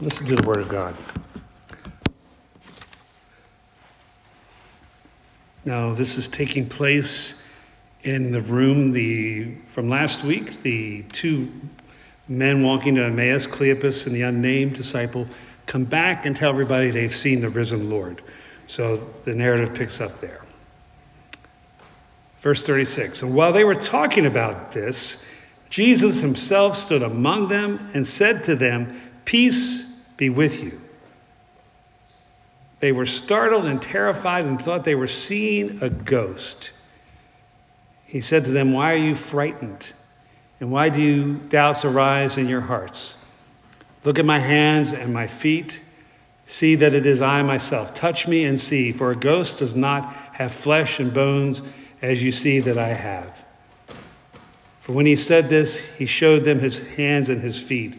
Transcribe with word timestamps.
Listen 0.00 0.28
to 0.28 0.36
the 0.36 0.46
Word 0.46 0.58
of 0.58 0.68
God. 0.68 0.94
Now, 5.64 5.92
this 5.92 6.16
is 6.16 6.28
taking 6.28 6.68
place 6.68 7.42
in 8.04 8.30
the 8.30 8.40
room 8.40 8.92
the, 8.92 9.56
from 9.74 9.88
last 9.88 10.22
week. 10.22 10.62
The 10.62 11.02
two 11.10 11.50
men 12.28 12.62
walking 12.62 12.94
to 12.94 13.06
Emmaus, 13.06 13.48
Cleopas 13.48 14.06
and 14.06 14.14
the 14.14 14.22
unnamed 14.22 14.74
disciple, 14.74 15.26
come 15.66 15.82
back 15.82 16.24
and 16.24 16.36
tell 16.36 16.50
everybody 16.50 16.92
they've 16.92 17.14
seen 17.14 17.40
the 17.40 17.50
risen 17.50 17.90
Lord. 17.90 18.22
So 18.68 19.04
the 19.24 19.34
narrative 19.34 19.74
picks 19.74 20.00
up 20.00 20.20
there. 20.20 20.42
Verse 22.40 22.64
36 22.64 23.22
And 23.22 23.34
while 23.34 23.52
they 23.52 23.64
were 23.64 23.74
talking 23.74 24.26
about 24.26 24.70
this, 24.70 25.24
Jesus 25.70 26.20
himself 26.20 26.78
stood 26.78 27.02
among 27.02 27.48
them 27.48 27.90
and 27.94 28.06
said 28.06 28.44
to 28.44 28.54
them, 28.54 29.00
Peace 29.24 29.87
be 30.18 30.28
with 30.28 30.62
you. 30.62 30.78
They 32.80 32.92
were 32.92 33.06
startled 33.06 33.64
and 33.64 33.80
terrified 33.80 34.44
and 34.44 34.60
thought 34.60 34.84
they 34.84 34.94
were 34.94 35.08
seeing 35.08 35.82
a 35.82 35.88
ghost. 35.88 36.70
He 38.04 38.20
said 38.20 38.44
to 38.44 38.50
them, 38.50 38.72
Why 38.72 38.92
are 38.92 38.96
you 38.96 39.14
frightened? 39.14 39.86
And 40.60 40.70
why 40.70 40.90
do 40.90 41.00
you 41.00 41.34
doubts 41.34 41.84
arise 41.84 42.36
in 42.36 42.48
your 42.48 42.62
hearts? 42.62 43.14
Look 44.04 44.18
at 44.18 44.24
my 44.24 44.38
hands 44.38 44.92
and 44.92 45.12
my 45.12 45.26
feet. 45.26 45.80
See 46.46 46.74
that 46.76 46.94
it 46.94 47.06
is 47.06 47.20
I 47.20 47.42
myself. 47.42 47.94
Touch 47.94 48.26
me 48.26 48.44
and 48.44 48.60
see, 48.60 48.92
for 48.92 49.10
a 49.10 49.16
ghost 49.16 49.58
does 49.58 49.76
not 49.76 50.12
have 50.32 50.52
flesh 50.52 50.98
and 50.98 51.12
bones 51.12 51.62
as 52.00 52.22
you 52.22 52.32
see 52.32 52.60
that 52.60 52.78
I 52.78 52.88
have. 52.88 53.44
For 54.80 54.92
when 54.92 55.06
he 55.06 55.16
said 55.16 55.48
this, 55.48 55.76
he 55.76 56.06
showed 56.06 56.44
them 56.44 56.60
his 56.60 56.78
hands 56.78 57.28
and 57.28 57.42
his 57.42 57.58
feet. 57.58 57.96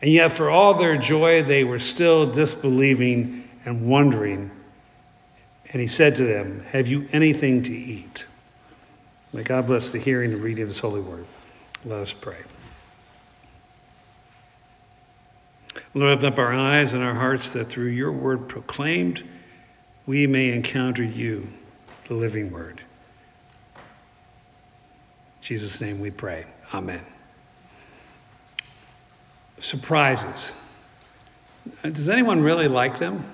And 0.00 0.10
yet, 0.12 0.32
for 0.32 0.50
all 0.50 0.74
their 0.74 0.96
joy, 0.96 1.42
they 1.42 1.64
were 1.64 1.78
still 1.78 2.30
disbelieving 2.30 3.48
and 3.64 3.86
wondering. 3.86 4.50
And 5.70 5.80
he 5.80 5.88
said 5.88 6.14
to 6.16 6.24
them, 6.24 6.64
Have 6.70 6.86
you 6.86 7.08
anything 7.12 7.62
to 7.62 7.72
eat? 7.72 8.26
May 9.32 9.42
God 9.42 9.66
bless 9.66 9.90
the 9.90 9.98
hearing 9.98 10.32
and 10.32 10.42
reading 10.42 10.62
of 10.62 10.68
his 10.68 10.78
holy 10.78 11.00
word. 11.00 11.26
Let 11.84 12.00
us 12.00 12.12
pray. 12.12 12.36
Lord, 15.92 16.18
open 16.18 16.26
up 16.26 16.38
our 16.38 16.52
eyes 16.52 16.92
and 16.92 17.02
our 17.02 17.14
hearts 17.14 17.50
that 17.50 17.66
through 17.66 17.86
your 17.86 18.12
word 18.12 18.48
proclaimed, 18.48 19.24
we 20.06 20.26
may 20.26 20.52
encounter 20.52 21.02
you, 21.02 21.48
the 22.08 22.14
living 22.14 22.52
word. 22.52 22.82
In 23.76 23.82
Jesus' 25.42 25.80
name 25.80 26.00
we 26.00 26.10
pray. 26.10 26.46
Amen. 26.72 27.13
Surprises. 29.60 30.52
Does 31.82 32.08
anyone 32.08 32.42
really 32.42 32.68
like 32.68 32.98
them? 32.98 33.24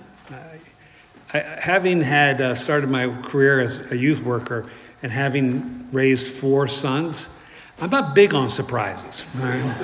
I, 1.33 1.39
having 1.39 2.01
had 2.01 2.41
uh, 2.41 2.55
started 2.55 2.91
my 2.91 3.09
career 3.23 3.61
as 3.61 3.79
a 3.93 3.97
youth 3.97 4.21
worker 4.23 4.69
and 5.03 5.13
having 5.13 5.89
raised 5.93 6.33
four 6.33 6.69
sons, 6.69 7.29
I'm 7.81 7.91
not 7.91 8.15
big 8.15 8.35
on 8.35 8.49
surprises. 8.49 9.25
Right? 9.35 9.77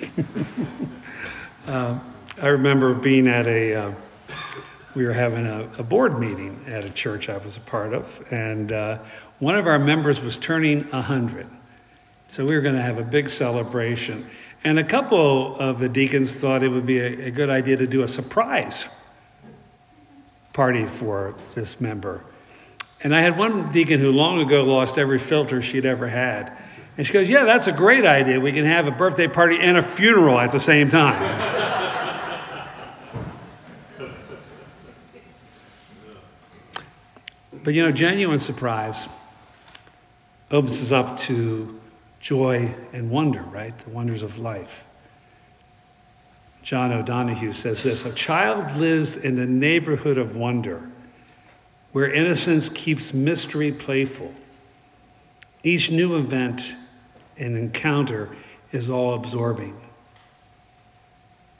uh, 1.66 1.98
I 2.40 2.46
remember 2.48 2.94
being 2.94 3.28
at 3.28 3.46
a, 3.46 3.74
uh, 3.74 3.92
we 4.94 5.04
were 5.04 5.12
having 5.12 5.46
a, 5.46 5.68
a, 5.78 5.82
board 5.82 6.18
meeting 6.18 6.64
at 6.66 6.84
a 6.84 6.90
church 6.90 7.28
I 7.28 7.36
was 7.38 7.56
a 7.56 7.60
part 7.60 7.92
of, 7.92 8.04
and 8.30 8.72
uh, 8.72 8.98
one 9.38 9.56
of 9.56 9.66
our 9.66 9.78
members 9.78 10.20
was 10.20 10.38
turning 10.38 10.84
100. 10.90 11.46
So 12.28 12.46
we 12.46 12.54
were 12.54 12.62
going 12.62 12.76
to 12.76 12.82
have 12.82 12.98
a 12.98 13.04
big 13.04 13.28
celebration. 13.28 14.26
And 14.64 14.78
a 14.78 14.84
couple 14.84 15.56
of 15.56 15.80
the 15.80 15.88
deacons 15.88 16.36
thought 16.36 16.62
it 16.62 16.68
would 16.68 16.86
be 16.86 17.00
a, 17.00 17.26
a 17.26 17.30
good 17.30 17.50
idea 17.50 17.76
to 17.78 17.86
do 17.86 18.02
a 18.02 18.08
surprise 18.08 18.84
party 20.52 20.86
for 20.86 21.34
this 21.54 21.80
member. 21.80 22.22
And 23.02 23.14
I 23.14 23.20
had 23.22 23.36
one 23.36 23.72
deacon 23.72 23.98
who 23.98 24.12
long 24.12 24.40
ago 24.40 24.62
lost 24.62 24.98
every 24.98 25.18
filter 25.18 25.60
she'd 25.60 25.84
ever 25.84 26.08
had. 26.08 26.56
And 26.96 27.04
she 27.06 27.12
goes, 27.12 27.28
Yeah, 27.28 27.44
that's 27.44 27.66
a 27.66 27.72
great 27.72 28.06
idea. 28.06 28.38
We 28.38 28.52
can 28.52 28.64
have 28.64 28.86
a 28.86 28.92
birthday 28.92 29.26
party 29.26 29.58
and 29.58 29.76
a 29.76 29.82
funeral 29.82 30.38
at 30.38 30.52
the 30.52 30.60
same 30.60 30.88
time. 30.90 31.20
but 37.64 37.74
you 37.74 37.82
know, 37.82 37.90
genuine 37.90 38.38
surprise 38.38 39.08
opens 40.52 40.80
us 40.80 40.92
up 40.92 41.16
to 41.16 41.80
joy 42.22 42.72
and 42.92 43.10
wonder, 43.10 43.42
right? 43.42 43.76
The 43.78 43.90
wonders 43.90 44.22
of 44.22 44.38
life. 44.38 44.84
John 46.62 46.92
O'Donohue 46.92 47.52
says 47.52 47.82
this 47.82 48.06
A 48.06 48.12
child 48.12 48.76
lives 48.76 49.16
in 49.16 49.36
the 49.36 49.46
neighborhood 49.46 50.16
of 50.16 50.36
wonder 50.36 50.88
where 51.90 52.10
innocence 52.10 52.70
keeps 52.70 53.12
mystery 53.12 53.72
playful. 53.72 54.32
Each 55.62 55.90
new 55.90 56.16
event 56.16 56.62
and 57.36 57.56
encounter 57.56 58.30
is 58.70 58.88
all 58.88 59.14
absorbing. 59.14 59.78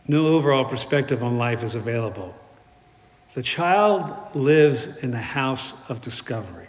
No 0.09 0.29
overall 0.29 0.65
perspective 0.65 1.23
on 1.23 1.39
life 1.39 1.62
is 1.62 1.75
available. 1.75 2.34
The 3.34 3.43
child 3.43 4.34
lives 4.34 4.87
in 5.03 5.11
the 5.11 5.19
house 5.19 5.75
of 5.89 6.00
discovery. 6.00 6.62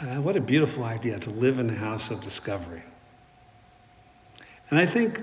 Uh, 0.00 0.20
what 0.20 0.36
a 0.36 0.40
beautiful 0.40 0.84
idea 0.84 1.18
to 1.18 1.30
live 1.30 1.58
in 1.58 1.66
the 1.66 1.74
house 1.74 2.10
of 2.10 2.20
discovery. 2.22 2.82
And 4.70 4.78
I 4.78 4.86
think 4.86 5.20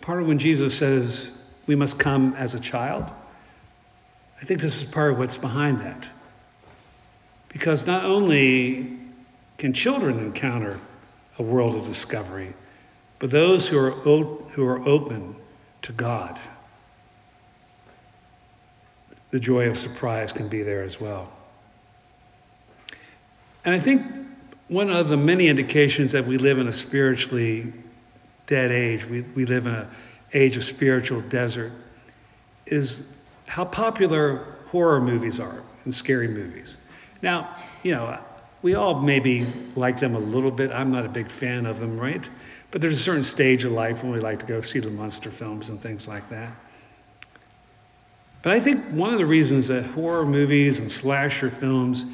part 0.00 0.20
of 0.20 0.28
when 0.28 0.38
Jesus 0.38 0.76
says 0.76 1.30
we 1.66 1.74
must 1.74 1.98
come 1.98 2.34
as 2.36 2.54
a 2.54 2.60
child, 2.60 3.04
I 4.40 4.44
think 4.44 4.60
this 4.60 4.82
is 4.82 4.88
part 4.88 5.12
of 5.12 5.18
what's 5.18 5.36
behind 5.36 5.80
that. 5.80 6.06
Because 7.48 7.86
not 7.86 8.04
only 8.04 8.98
can 9.56 9.72
children 9.72 10.18
encounter 10.18 10.78
a 11.38 11.42
world 11.42 11.74
of 11.74 11.86
discovery, 11.86 12.52
but 13.18 13.30
those 13.30 13.68
who 13.68 13.78
are, 13.78 13.92
o- 14.06 14.44
who 14.52 14.66
are 14.66 14.86
open 14.86 15.36
to 15.82 15.92
God, 15.92 16.38
the 19.30 19.40
joy 19.40 19.68
of 19.68 19.78
surprise 19.78 20.32
can 20.32 20.48
be 20.48 20.62
there 20.62 20.82
as 20.82 21.00
well. 21.00 21.32
And 23.64 23.74
I 23.74 23.80
think 23.80 24.02
one 24.68 24.90
of 24.90 25.08
the 25.08 25.16
many 25.16 25.48
indications 25.48 26.12
that 26.12 26.26
we 26.26 26.38
live 26.38 26.58
in 26.58 26.66
a 26.66 26.72
spiritually 26.72 27.72
dead 28.46 28.70
age, 28.70 29.04
we, 29.04 29.20
we 29.20 29.44
live 29.44 29.66
in 29.66 29.74
an 29.74 29.88
age 30.34 30.56
of 30.56 30.64
spiritual 30.64 31.20
desert, 31.22 31.72
is 32.66 33.12
how 33.46 33.64
popular 33.64 34.44
horror 34.68 35.00
movies 35.00 35.38
are 35.38 35.62
and 35.84 35.94
scary 35.94 36.28
movies. 36.28 36.76
Now, 37.20 37.56
you 37.82 37.92
know, 37.92 38.18
we 38.62 38.74
all 38.74 39.00
maybe 39.00 39.46
like 39.76 40.00
them 40.00 40.14
a 40.14 40.20
little 40.20 40.50
bit. 40.50 40.70
I'm 40.70 40.90
not 40.90 41.04
a 41.04 41.08
big 41.08 41.30
fan 41.30 41.66
of 41.66 41.80
them, 41.80 41.98
right? 41.98 42.26
But 42.70 42.80
there's 42.80 42.98
a 42.98 43.02
certain 43.02 43.24
stage 43.24 43.64
of 43.64 43.72
life 43.72 44.02
when 44.02 44.12
we 44.12 44.20
like 44.20 44.38
to 44.38 44.46
go 44.46 44.62
see 44.62 44.78
the 44.78 44.90
monster 44.90 45.30
films 45.30 45.68
and 45.68 45.80
things 45.80 46.08
like 46.08 46.28
that. 46.30 46.52
But 48.42 48.54
I 48.54 48.60
think 48.60 48.84
one 48.86 49.12
of 49.12 49.18
the 49.18 49.26
reasons 49.26 49.68
that 49.68 49.84
horror 49.84 50.24
movies 50.24 50.78
and 50.78 50.90
slasher 50.90 51.50
films 51.50 52.04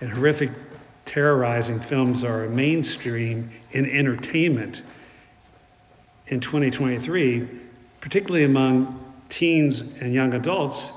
and 0.00 0.10
horrific 0.10 0.50
terrorizing 1.16 1.80
films 1.80 2.22
are 2.22 2.46
mainstream 2.46 3.50
in 3.72 3.88
entertainment 3.88 4.82
in 6.26 6.40
2023, 6.40 7.48
particularly 8.02 8.44
among 8.44 9.02
teens 9.30 9.80
and 9.80 10.12
young 10.12 10.34
adults 10.34 10.92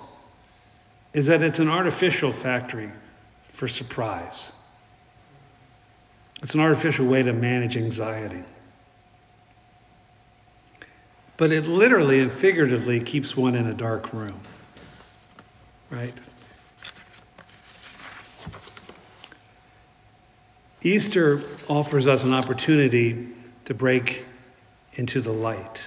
is 1.13 1.28
that 1.28 1.41
it's 1.41 1.57
an 1.57 1.69
artificial 1.69 2.34
factory 2.34 2.91
for 3.53 3.69
surprise. 3.69 4.52
It's 6.44 6.53
an 6.53 6.59
artificial 6.59 7.06
way 7.06 7.24
to 7.24 7.31
manage 7.31 7.78
anxiety. 7.78 8.44
But 11.38 11.54
it 11.54 11.65
literally 11.65 12.19
and 12.19 12.30
figuratively 12.30 13.00
keeps 13.00 13.38
one 13.38 13.56
in 13.56 13.65
a 13.65 13.74
dark 13.74 14.12
room, 14.12 14.42
right? 15.89 16.13
Easter 20.81 21.41
offers 21.67 22.07
us 22.07 22.23
an 22.23 22.33
opportunity 22.33 23.27
to 23.65 23.73
break 23.73 24.23
into 24.93 25.21
the 25.21 25.31
light. 25.31 25.81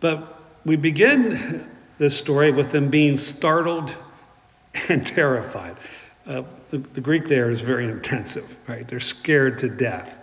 But 0.00 0.40
we 0.64 0.76
begin 0.76 1.68
this 1.98 2.18
story 2.18 2.50
with 2.50 2.72
them 2.72 2.90
being 2.90 3.16
startled 3.16 3.94
and 4.88 5.06
terrified. 5.06 5.76
Uh, 6.26 6.42
the, 6.70 6.78
the 6.78 7.00
Greek 7.00 7.28
there 7.28 7.50
is 7.50 7.60
very 7.60 7.84
intensive, 7.84 8.56
right? 8.66 8.86
They're 8.86 9.00
scared 9.00 9.58
to 9.60 9.68
death. 9.68 10.14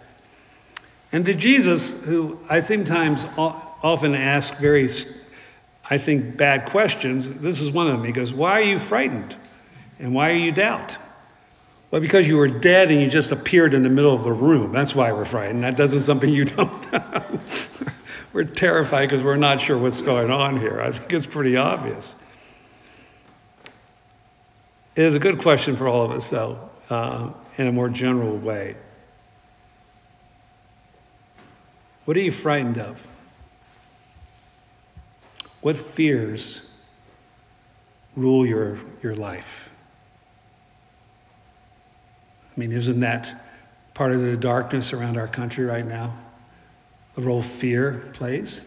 And 1.12 1.26
to 1.26 1.34
Jesus, 1.34 1.90
who 2.06 2.40
I 2.50 2.62
think 2.62 2.88
times 2.88 3.26
often 3.38 4.16
asks 4.16 4.60
very, 4.60 4.90
I 5.90 5.98
think, 5.98 6.38
bad 6.38 6.66
questions, 6.66 7.30
this 7.42 7.60
is 7.60 7.70
one 7.72 7.88
of 7.88 7.94
them. 7.94 8.06
He 8.06 8.12
goes, 8.12 8.34
Why 8.34 8.60
are 8.60 8.64
you 8.64 8.80
frightened? 8.80 9.36
And 10.00 10.14
why 10.14 10.32
are 10.32 10.36
you 10.36 10.52
doubt? 10.52 10.98
Well, 11.92 12.00
because 12.00 12.26
you 12.26 12.38
were 12.38 12.48
dead 12.48 12.90
and 12.90 13.02
you 13.02 13.10
just 13.10 13.34
appeared 13.34 13.74
in 13.74 13.84
the 13.84 13.90
middle 13.90 14.14
of 14.14 14.24
the 14.24 14.32
room. 14.32 14.72
That's 14.72 14.96
why 14.96 15.12
we're 15.12 15.26
frightened. 15.26 15.64
That 15.64 15.76
doesn't 15.76 16.04
something 16.04 16.30
you 16.30 16.46
don't 16.46 16.92
know. 16.94 17.24
we're 18.32 18.46
terrified 18.46 19.10
because 19.10 19.24
we're 19.24 19.36
not 19.36 19.60
sure 19.60 19.78
what's 19.78 20.00
going 20.00 20.32
on 20.32 20.58
here. 20.58 20.82
I 20.82 20.94
think 20.94 21.12
it's 21.12 21.26
pretty 21.26 21.58
obvious. 21.58 22.14
It 24.96 25.04
is 25.04 25.16
a 25.16 25.20
good 25.20 25.40
question 25.40 25.76
for 25.76 25.90
all 25.90 26.04
of 26.04 26.12
us, 26.12 26.30
though, 26.30 26.70
uh, 26.90 27.32
in 27.58 27.68
a 27.68 27.72
more 27.74 27.90
general 27.90 28.38
way. 28.38 28.78
What 32.06 32.16
are 32.16 32.22
you 32.22 32.32
frightened 32.32 32.78
of? 32.78 33.06
What 35.60 35.76
fears 35.76 36.70
rule 38.16 38.46
your, 38.46 38.80
your 39.04 39.16
life? 39.16 39.71
I 42.62 42.68
mean, 42.68 42.78
isn't 42.78 43.00
that 43.00 43.42
part 43.96 44.12
of 44.12 44.22
the 44.22 44.38
darkness 44.38 44.94
around 44.94 45.18
our 45.18 45.28
country 45.28 45.66
right 45.66 45.84
now? 45.84 46.16
The 47.16 47.24
role 47.24 47.42
fear 47.42 48.04
plays? 48.14 48.62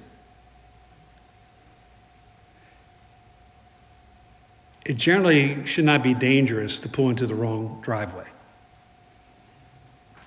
It 4.85 4.96
generally 4.96 5.64
should 5.64 5.85
not 5.85 6.02
be 6.02 6.12
dangerous 6.12 6.81
to 6.81 6.88
pull 6.88 7.08
into 7.08 7.25
the 7.29 7.37
wrong 7.37 7.79
driveway 7.82 8.26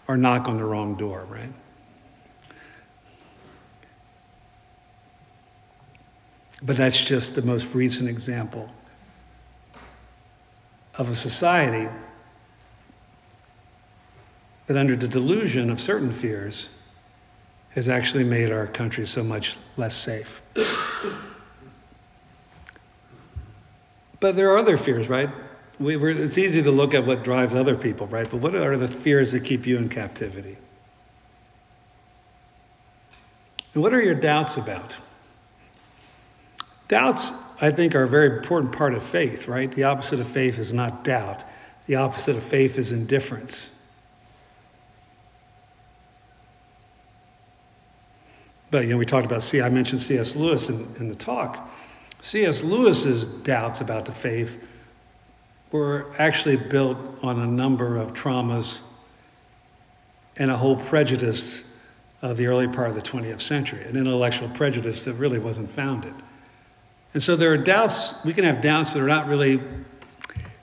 or 0.08 0.16
knock 0.16 0.48
on 0.48 0.56
the 0.56 0.64
wrong 0.64 0.96
door, 0.96 1.26
right? 1.30 1.52
But 6.64 6.78
that's 6.78 7.04
just 7.04 7.36
the 7.36 7.42
most 7.42 7.74
recent 7.74 8.08
example 8.08 8.70
of 10.96 11.10
a 11.10 11.16
society 11.16 11.90
that, 14.68 14.78
under 14.78 14.96
the 14.96 15.08
delusion 15.08 15.70
of 15.70 15.82
certain 15.82 16.14
fears, 16.14 16.70
has 17.72 17.88
actually 17.88 18.24
made 18.24 18.52
our 18.52 18.68
country 18.68 19.06
so 19.06 19.24
much 19.24 19.58
less 19.76 19.96
safe. 19.96 20.42
but 24.20 24.36
there 24.36 24.52
are 24.52 24.58
other 24.58 24.78
fears, 24.78 25.08
right? 25.08 25.30
We, 25.80 25.96
it's 26.12 26.38
easy 26.38 26.64
to 26.64 26.72
look 26.72 26.94
at 26.94 27.06
what 27.06 27.24
drives 27.24 27.54
other 27.54 27.76
people, 27.76 28.08
right? 28.08 28.30
But 28.30 28.38
what 28.38 28.56
are 28.56 28.76
the 28.78 28.88
fears 28.88 29.32
that 29.34 29.44
keep 29.44 29.68
you 29.68 29.78
in 29.78 29.90
captivity? 29.90 30.58
And 33.74 33.84
what 33.84 33.94
are 33.94 34.02
your 34.02 34.16
doubts 34.16 34.58
about? 34.58 34.92
Doubts, 36.88 37.32
I 37.62 37.70
think, 37.70 37.94
are 37.94 38.04
a 38.04 38.08
very 38.08 38.40
important 38.40 38.72
part 38.72 38.96
of 38.96 39.04
faith, 39.04 39.48
right? 39.48 39.72
The 39.72 39.84
opposite 39.84 40.20
of 40.20 40.28
faith 40.30 40.58
is 40.58 40.74
not 40.74 41.04
doubt, 41.04 41.44
the 41.86 41.96
opposite 41.96 42.36
of 42.36 42.44
faith 42.44 42.80
is 42.80 42.92
indifference. 42.92 43.70
But, 48.70 48.84
you 48.84 48.90
know, 48.90 48.98
we 48.98 49.06
talked 49.06 49.26
about, 49.26 49.44
see, 49.44 49.62
I 49.62 49.70
mentioned 49.70 50.02
C.S. 50.02 50.36
Lewis 50.36 50.70
in, 50.70 50.88
in 51.00 51.08
the 51.08 51.16
talk. 51.16 51.70
C.S. 52.22 52.64
Lewis's 52.64 53.26
doubts 53.26 53.82
about 53.82 54.06
the 54.06 54.12
faith 54.12 54.52
were 55.72 56.08
actually 56.18 56.58
built 56.58 56.98
on 57.22 57.40
a 57.40 57.46
number 57.46 57.98
of 57.98 58.14
traumas 58.14 58.80
and 60.38 60.52
a 60.52 60.58
whole 60.58 60.76
prejudice 60.76 61.64
of 62.22 62.38
the 62.38 62.48
early 62.48 62.68
part 62.68 62.90
of 62.90 62.96
the 62.96 63.02
20th 63.02 63.42
century, 63.42 63.84
an 63.86 63.96
intellectual 63.96 64.50
prejudice 64.50 65.04
that 65.04 65.14
really 65.14 65.40
wasn't 65.40 65.70
founded. 65.70 66.14
And 67.14 67.22
so 67.22 67.36
there 67.36 67.52
are 67.52 67.58
doubts, 67.58 68.24
we 68.26 68.34
can 68.34 68.44
have 68.44 68.62
doubts 68.62 68.94
that 68.94 69.02
are 69.02 69.08
not 69.08 69.28
really 69.28 69.62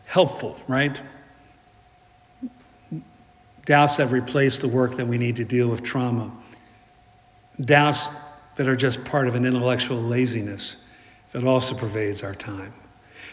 helpful, 0.05 0.59
right? 0.69 1.01
Doubts 3.67 3.97
that 3.97 4.11
replace 4.11 4.59
the 4.59 4.69
work 4.69 4.97
that 4.97 5.07
we 5.07 5.17
need 5.17 5.37
to 5.37 5.45
deal 5.45 5.69
with 5.69 5.83
trauma. 5.83 6.31
Doubts 7.61 8.09
that 8.57 8.69
are 8.69 8.77
just 8.77 9.05
part 9.05 9.29
of 9.29 9.35
an 9.35 9.45
intellectual 9.45 10.01
laziness 10.01 10.77
that 11.33 11.45
also 11.45 11.75
pervades 11.75 12.23
our 12.23 12.35
time. 12.35 12.73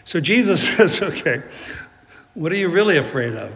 So 0.05 0.19
Jesus 0.19 0.67
says, 0.75 1.01
okay, 1.01 1.43
what 2.33 2.51
are 2.51 2.55
you 2.55 2.69
really 2.69 2.97
afraid 2.97 3.35
of? 3.35 3.51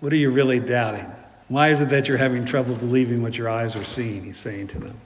What 0.00 0.12
are 0.12 0.16
you 0.16 0.30
really 0.30 0.60
doubting? 0.60 1.06
Why 1.48 1.70
is 1.72 1.80
it 1.80 1.88
that 1.90 2.08
you're 2.08 2.16
having 2.16 2.44
trouble 2.44 2.74
believing 2.74 3.22
what 3.22 3.36
your 3.36 3.48
eyes 3.48 3.74
are 3.74 3.84
seeing? 3.84 4.24
He's 4.24 4.38
saying 4.38 4.68
to 4.68 4.78
them. 4.78 5.00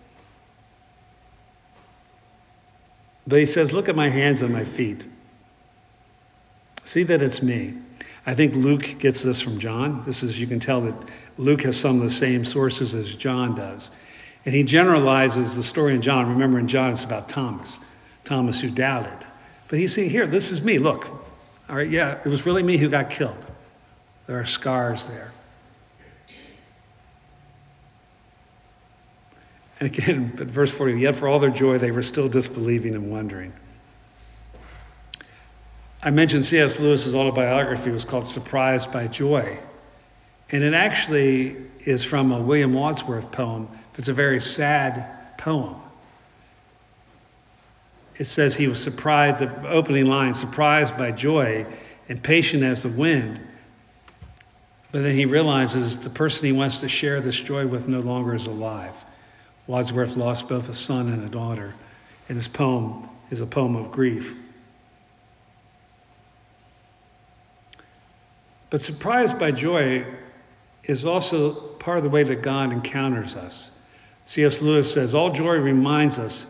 But 3.26 3.40
he 3.40 3.46
says, 3.46 3.72
Look 3.72 3.88
at 3.88 3.96
my 3.96 4.10
hands 4.10 4.42
and 4.42 4.52
my 4.52 4.64
feet. 4.64 5.02
See 6.84 7.02
that 7.04 7.22
it's 7.22 7.42
me. 7.42 7.74
I 8.26 8.34
think 8.34 8.54
Luke 8.54 8.96
gets 8.98 9.22
this 9.22 9.40
from 9.40 9.58
John. 9.58 10.02
This 10.04 10.22
is, 10.22 10.38
you 10.38 10.46
can 10.46 10.60
tell 10.60 10.80
that 10.82 10.94
Luke 11.38 11.62
has 11.62 11.78
some 11.78 12.00
of 12.00 12.04
the 12.08 12.14
same 12.14 12.44
sources 12.44 12.94
as 12.94 13.12
John 13.14 13.54
does. 13.54 13.90
And 14.44 14.54
he 14.54 14.62
generalizes 14.62 15.56
the 15.56 15.62
story 15.62 15.94
in 15.94 16.02
John. 16.02 16.28
Remember, 16.28 16.58
in 16.58 16.68
John, 16.68 16.92
it's 16.92 17.04
about 17.04 17.28
Thomas, 17.28 17.78
Thomas 18.24 18.60
who 18.60 18.70
doubted. 18.70 19.26
But 19.68 19.78
he's 19.78 19.94
saying, 19.94 20.10
Here, 20.10 20.26
this 20.26 20.50
is 20.50 20.62
me. 20.62 20.78
Look. 20.78 21.08
All 21.68 21.76
right, 21.76 21.88
yeah, 21.88 22.18
it 22.22 22.28
was 22.28 22.44
really 22.44 22.62
me 22.62 22.76
who 22.76 22.90
got 22.90 23.08
killed. 23.08 23.42
There 24.26 24.38
are 24.38 24.46
scars 24.46 25.06
there. 25.06 25.32
And 29.80 29.86
again, 29.86 30.32
but 30.36 30.46
verse 30.46 30.70
40, 30.70 31.00
yet 31.00 31.16
for 31.16 31.28
all 31.28 31.38
their 31.38 31.50
joy, 31.50 31.78
they 31.78 31.90
were 31.90 32.02
still 32.02 32.28
disbelieving 32.28 32.94
and 32.94 33.10
wondering. 33.10 33.52
I 36.02 36.10
mentioned 36.10 36.44
C.S. 36.44 36.78
Lewis's 36.78 37.14
autobiography 37.14 37.90
was 37.90 38.04
called 38.04 38.26
Surprised 38.26 38.92
by 38.92 39.06
Joy. 39.06 39.58
And 40.50 40.62
it 40.62 40.74
actually 40.74 41.56
is 41.80 42.04
from 42.04 42.30
a 42.30 42.40
William 42.40 42.74
Wordsworth 42.74 43.32
poem. 43.32 43.68
It's 43.96 44.08
a 44.08 44.12
very 44.12 44.40
sad 44.40 45.36
poem. 45.38 45.76
It 48.16 48.28
says 48.28 48.54
he 48.54 48.68
was 48.68 48.80
surprised, 48.80 49.40
the 49.40 49.68
opening 49.68 50.06
line, 50.06 50.34
surprised 50.34 50.96
by 50.96 51.10
joy 51.10 51.66
and 52.08 52.22
patient 52.22 52.62
as 52.62 52.82
the 52.82 52.88
wind. 52.88 53.40
But 54.92 55.02
then 55.02 55.16
he 55.16 55.24
realizes 55.24 55.98
the 55.98 56.10
person 56.10 56.46
he 56.46 56.52
wants 56.52 56.80
to 56.80 56.88
share 56.88 57.20
this 57.20 57.34
joy 57.34 57.66
with 57.66 57.88
no 57.88 58.00
longer 58.00 58.34
is 58.34 58.46
alive. 58.46 58.94
Wordsworth 59.66 60.16
lost 60.16 60.48
both 60.48 60.68
a 60.68 60.74
son 60.74 61.08
and 61.08 61.24
a 61.24 61.28
daughter, 61.28 61.74
and 62.28 62.38
his 62.38 62.46
poem 62.46 63.08
is 63.30 63.40
a 63.40 63.46
poem 63.46 63.74
of 63.74 63.90
grief. 63.90 64.32
But 68.70 68.80
surprised 68.80 69.38
by 69.38 69.50
joy 69.50 70.04
is 70.84 71.04
also 71.04 71.52
part 71.52 71.98
of 71.98 72.04
the 72.04 72.10
way 72.10 72.22
that 72.22 72.42
God 72.42 72.72
encounters 72.72 73.34
us. 73.34 73.70
C.S. 74.26 74.60
Lewis 74.62 74.92
says, 74.92 75.14
All 75.14 75.30
joy 75.30 75.56
reminds 75.56 76.18
us 76.18 76.46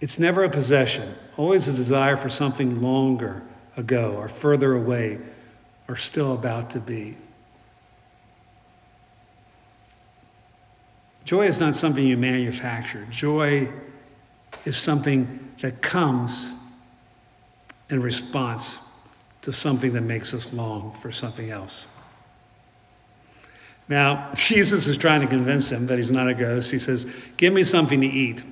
it's 0.00 0.18
never 0.18 0.44
a 0.44 0.50
possession, 0.50 1.14
always 1.36 1.68
a 1.68 1.72
desire 1.72 2.16
for 2.16 2.28
something 2.28 2.82
longer 2.82 3.42
ago 3.76 4.14
or 4.16 4.28
further 4.28 4.74
away 4.74 5.18
or 5.88 5.96
still 5.96 6.34
about 6.34 6.70
to 6.70 6.80
be. 6.80 7.16
Joy 11.24 11.46
is 11.46 11.58
not 11.58 11.74
something 11.74 12.06
you 12.06 12.18
manufacture. 12.18 13.06
Joy 13.10 13.68
is 14.66 14.76
something 14.76 15.52
that 15.60 15.80
comes 15.80 16.50
in 17.88 18.02
response 18.02 18.78
to 19.42 19.52
something 19.52 19.92
that 19.94 20.02
makes 20.02 20.34
us 20.34 20.52
long 20.52 20.96
for 21.00 21.12
something 21.12 21.50
else. 21.50 21.86
Now, 23.88 24.30
Jesus 24.34 24.86
is 24.86 24.96
trying 24.96 25.20
to 25.20 25.26
convince 25.26 25.70
him 25.70 25.86
that 25.86 25.98
he's 25.98 26.12
not 26.12 26.28
a 26.28 26.34
ghost. 26.34 26.70
He 26.70 26.78
says, 26.78 27.06
Give 27.36 27.52
me 27.52 27.64
something 27.64 28.00
to 28.00 28.06
eat 28.06 28.42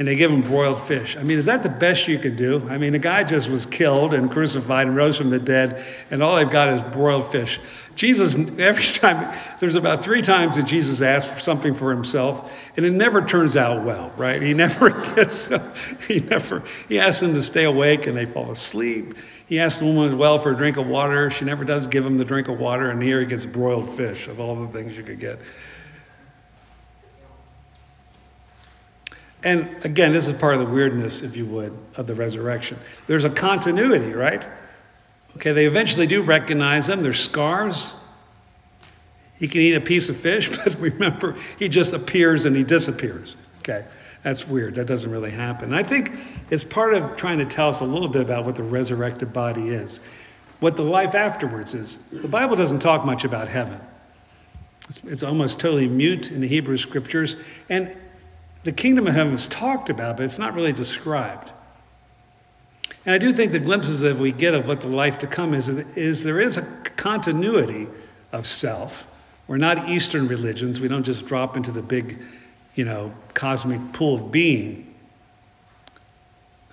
and 0.00 0.08
they 0.08 0.16
give 0.16 0.30
him 0.30 0.40
broiled 0.40 0.80
fish. 0.80 1.14
I 1.18 1.22
mean, 1.22 1.38
is 1.38 1.44
that 1.44 1.62
the 1.62 1.68
best 1.68 2.08
you 2.08 2.18
could 2.18 2.34
do? 2.34 2.66
I 2.70 2.78
mean, 2.78 2.92
the 2.92 2.98
guy 2.98 3.22
just 3.22 3.50
was 3.50 3.66
killed 3.66 4.14
and 4.14 4.30
crucified 4.30 4.86
and 4.86 4.96
rose 4.96 5.18
from 5.18 5.28
the 5.28 5.38
dead, 5.38 5.84
and 6.10 6.22
all 6.22 6.36
they've 6.36 6.50
got 6.50 6.70
is 6.70 6.80
broiled 6.94 7.30
fish. 7.30 7.60
Jesus, 7.96 8.34
every 8.58 8.82
time, 8.82 9.38
there's 9.60 9.74
about 9.74 10.02
three 10.02 10.22
times 10.22 10.56
that 10.56 10.62
Jesus 10.62 11.02
asks 11.02 11.30
for 11.30 11.38
something 11.40 11.74
for 11.74 11.90
himself, 11.90 12.50
and 12.78 12.86
it 12.86 12.92
never 12.92 13.22
turns 13.22 13.56
out 13.56 13.84
well, 13.84 14.10
right? 14.16 14.40
He 14.40 14.54
never 14.64 14.88
gets, 15.14 15.50
he 16.08 16.20
never, 16.20 16.62
he 16.88 16.98
asks 16.98 17.20
them 17.20 17.34
to 17.34 17.42
stay 17.42 17.64
awake 17.64 18.06
and 18.06 18.16
they 18.16 18.24
fall 18.24 18.50
asleep. 18.50 19.14
He 19.50 19.58
asks 19.58 19.80
the 19.80 19.84
woman 19.84 20.08
as 20.08 20.14
well 20.14 20.38
for 20.38 20.52
a 20.52 20.56
drink 20.56 20.76
of 20.76 20.86
water. 20.86 21.28
She 21.28 21.44
never 21.44 21.64
does 21.64 21.88
give 21.88 22.06
him 22.06 22.16
the 22.16 22.24
drink 22.24 22.46
of 22.46 22.60
water, 22.60 22.90
and 22.90 23.02
here 23.02 23.18
he 23.18 23.26
gets 23.26 23.44
broiled 23.44 23.96
fish 23.96 24.28
of 24.28 24.38
all 24.38 24.54
the 24.54 24.68
things 24.68 24.96
you 24.96 25.02
could 25.02 25.18
get. 25.18 25.40
And 29.42 29.84
again, 29.84 30.12
this 30.12 30.28
is 30.28 30.38
part 30.38 30.54
of 30.54 30.60
the 30.60 30.66
weirdness, 30.66 31.22
if 31.22 31.34
you 31.34 31.46
would, 31.46 31.76
of 31.96 32.06
the 32.06 32.14
resurrection. 32.14 32.78
There's 33.08 33.24
a 33.24 33.30
continuity, 33.30 34.12
right? 34.12 34.46
Okay, 35.34 35.50
they 35.50 35.66
eventually 35.66 36.06
do 36.06 36.22
recognize 36.22 36.86
them. 36.86 37.02
There's 37.02 37.18
scars. 37.18 37.92
He 39.36 39.48
can 39.48 39.62
eat 39.62 39.74
a 39.74 39.80
piece 39.80 40.08
of 40.08 40.16
fish, 40.16 40.48
but 40.64 40.78
remember, 40.78 41.34
he 41.58 41.68
just 41.68 41.92
appears 41.92 42.44
and 42.44 42.54
he 42.54 42.62
disappears. 42.62 43.34
Okay, 43.62 43.84
that's 44.22 44.46
weird. 44.46 44.74
That 44.74 44.86
doesn't 44.86 45.10
really 45.10 45.30
happen. 45.30 45.72
I 45.72 45.82
think 45.82 46.12
it's 46.50 46.64
part 46.64 46.94
of 46.94 47.16
trying 47.16 47.38
to 47.38 47.46
tell 47.46 47.68
us 47.68 47.80
a 47.80 47.84
little 47.84 48.08
bit 48.08 48.22
about 48.22 48.44
what 48.44 48.54
the 48.54 48.62
resurrected 48.62 49.32
body 49.32 49.70
is. 49.70 50.00
what 50.60 50.76
the 50.76 50.82
life 50.82 51.14
afterwards 51.14 51.74
is. 51.74 51.98
The 52.12 52.28
Bible 52.28 52.54
doesn't 52.54 52.80
talk 52.80 53.04
much 53.04 53.24
about 53.24 53.48
heaven. 53.48 53.80
It's, 54.88 55.00
it's 55.04 55.22
almost 55.22 55.58
totally 55.58 55.88
mute 55.88 56.30
in 56.30 56.40
the 56.40 56.48
Hebrew 56.48 56.76
scriptures. 56.76 57.36
And 57.68 57.90
the 58.62 58.72
kingdom 58.72 59.06
of 59.06 59.14
heaven 59.14 59.32
is 59.32 59.48
talked 59.48 59.88
about, 59.90 60.18
but 60.18 60.24
it's 60.24 60.38
not 60.38 60.54
really 60.54 60.72
described. 60.72 61.50
And 63.06 63.14
I 63.14 63.18
do 63.18 63.32
think 63.32 63.52
the 63.52 63.58
glimpses 63.58 64.00
that 64.00 64.16
we 64.16 64.30
get 64.30 64.52
of 64.54 64.68
what 64.68 64.82
the 64.82 64.88
life 64.88 65.16
to 65.18 65.26
come 65.26 65.54
is, 65.54 65.68
is 65.68 66.22
there 66.22 66.40
is 66.40 66.58
a 66.58 66.62
continuity 66.96 67.88
of 68.32 68.46
self. 68.46 69.04
We're 69.48 69.56
not 69.56 69.88
Eastern 69.88 70.28
religions. 70.28 70.78
We 70.78 70.88
don't 70.88 71.02
just 71.02 71.24
drop 71.26 71.56
into 71.56 71.72
the 71.72 71.80
big, 71.80 72.22
you 72.74 72.84
know, 72.84 73.12
cosmic 73.34 73.80
pool 73.92 74.16
of 74.16 74.32
being. 74.32 74.86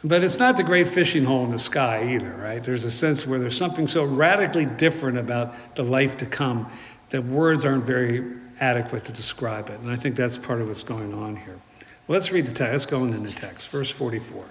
But 0.04 0.24
it's 0.24 0.38
not 0.38 0.58
the 0.58 0.64
great 0.64 0.90
fishing 0.90 1.26
hole 1.26 1.44
in 1.46 1.52
the 1.52 1.60
sky 1.60 2.14
either, 2.14 2.32
right? 2.34 2.64
There's 2.64 2.84
a 2.84 2.92
sense 2.92 3.26
where 3.26 3.40
there's 3.40 3.58
something 3.58 3.88
so 3.88 4.04
radically 4.04 4.66
different 4.66 5.18
about 5.18 5.76
the 5.76 5.84
life 5.84 6.18
to 6.18 6.26
come 6.26 6.72
that 7.10 7.24
words 7.24 7.66
aren't 7.66 7.86
very 7.86 8.24
adequate 8.60 9.06
to 9.06 9.12
describe 9.12 9.70
it. 9.70 9.80
And 9.80 9.90
I 9.90 9.96
think 9.96 10.16
that's 10.16 10.38
part 10.38 10.62
of 10.62 10.68
what's 10.68 10.84
going 10.84 11.14
on 11.14 11.36
here. 11.36 11.60
Well, 12.08 12.18
let's 12.20 12.32
read 12.32 12.46
the 12.46 12.54
text. 12.54 12.72
Let's 12.72 12.86
go 12.86 13.04
into 13.04 13.18
the 13.20 13.32
text. 13.32 13.68
Verse 13.70 13.90
44. 13.90 14.46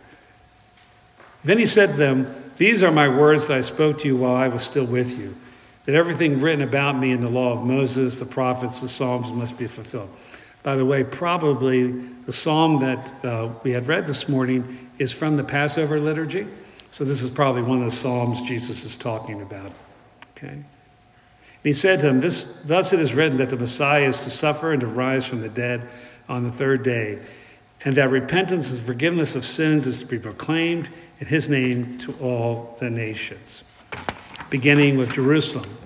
Then 1.44 1.58
he 1.58 1.66
said 1.66 1.90
to 1.90 1.96
them, 1.96 2.52
These 2.56 2.82
are 2.82 2.90
my 2.90 3.08
words 3.08 3.46
that 3.46 3.56
I 3.56 3.60
spoke 3.60 4.00
to 4.00 4.06
you 4.06 4.16
while 4.16 4.34
I 4.34 4.48
was 4.48 4.62
still 4.62 4.84
with 4.84 5.16
you, 5.16 5.36
that 5.84 5.94
everything 5.94 6.40
written 6.40 6.62
about 6.62 6.98
me 6.98 7.12
in 7.12 7.20
the 7.20 7.30
law 7.30 7.52
of 7.52 7.64
Moses, 7.64 8.16
the 8.16 8.26
prophets, 8.26 8.80
the 8.80 8.88
Psalms 8.88 9.30
must 9.30 9.56
be 9.56 9.66
fulfilled. 9.66 10.10
By 10.66 10.74
the 10.74 10.84
way, 10.84 11.04
probably 11.04 11.92
the 12.26 12.32
psalm 12.32 12.80
that 12.80 13.24
uh, 13.24 13.50
we 13.62 13.70
had 13.70 13.86
read 13.86 14.08
this 14.08 14.28
morning 14.28 14.90
is 14.98 15.12
from 15.12 15.36
the 15.36 15.44
Passover 15.44 16.00
liturgy. 16.00 16.44
So 16.90 17.04
this 17.04 17.22
is 17.22 17.30
probably 17.30 17.62
one 17.62 17.84
of 17.84 17.92
the 17.92 17.96
psalms 17.96 18.42
Jesus 18.42 18.82
is 18.82 18.96
talking 18.96 19.42
about. 19.42 19.70
Okay? 20.36 20.48
And 20.48 20.64
he 21.62 21.72
said 21.72 22.00
to 22.00 22.08
him, 22.08 22.20
this, 22.20 22.60
Thus 22.64 22.92
it 22.92 22.98
is 22.98 23.14
written 23.14 23.38
that 23.38 23.50
the 23.50 23.56
Messiah 23.56 24.08
is 24.08 24.18
to 24.24 24.30
suffer 24.32 24.72
and 24.72 24.80
to 24.80 24.88
rise 24.88 25.24
from 25.24 25.40
the 25.40 25.48
dead 25.48 25.88
on 26.28 26.42
the 26.42 26.50
third 26.50 26.82
day, 26.82 27.20
and 27.84 27.94
that 27.94 28.10
repentance 28.10 28.68
and 28.68 28.80
forgiveness 28.80 29.36
of 29.36 29.46
sins 29.46 29.86
is 29.86 30.00
to 30.00 30.06
be 30.06 30.18
proclaimed 30.18 30.88
in 31.20 31.28
his 31.28 31.48
name 31.48 31.96
to 31.98 32.12
all 32.14 32.76
the 32.80 32.90
nations. 32.90 33.62
Beginning 34.50 34.98
with 34.98 35.12
Jerusalem. 35.12 35.76